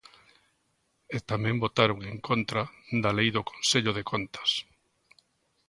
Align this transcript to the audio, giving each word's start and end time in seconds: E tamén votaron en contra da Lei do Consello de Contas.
E 1.15 1.17
tamén 1.29 1.61
votaron 1.65 1.99
en 2.11 2.17
contra 2.27 2.61
da 3.03 3.11
Lei 3.17 3.29
do 3.35 3.47
Consello 3.51 3.91
de 3.97 4.03
Contas. 4.11 4.49